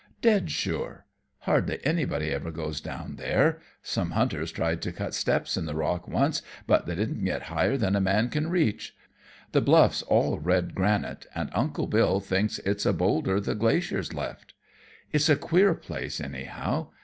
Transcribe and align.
"Dead 0.23 0.49
sure. 0.49 1.05
Hardly 1.41 1.77
anybody 1.85 2.31
ever 2.31 2.49
goes 2.49 2.81
down 2.81 3.17
there. 3.17 3.59
Some 3.83 4.09
hunters 4.09 4.51
tried 4.51 4.81
to 4.81 4.91
cut 4.91 5.13
steps 5.13 5.57
in 5.57 5.65
the 5.65 5.75
rock 5.75 6.07
once, 6.07 6.41
but 6.65 6.87
they 6.87 6.95
didn't 6.95 7.23
get 7.23 7.43
higher 7.53 7.77
than 7.77 7.95
a 7.95 8.01
man 8.01 8.29
can 8.29 8.49
reach. 8.49 8.95
The 9.51 9.61
Bluff's 9.61 10.01
all 10.01 10.39
red 10.39 10.73
granite, 10.73 11.27
and 11.35 11.51
Uncle 11.53 11.85
Bill 11.85 12.19
thinks 12.19 12.57
it's 12.65 12.87
a 12.87 12.93
boulder 12.93 13.39
the 13.39 13.53
glaciers 13.53 14.11
left. 14.11 14.55
It's 15.11 15.29
a 15.29 15.35
queer 15.35 15.75
place, 15.75 16.19
anyhow. 16.19 16.87